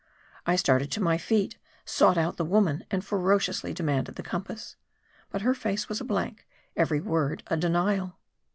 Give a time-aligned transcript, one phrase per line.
[0.47, 4.75] I started to my feet; sought out the woman, and fero ciously demanded the compass.
[5.29, 8.17] But her face was a blank; every word a denial.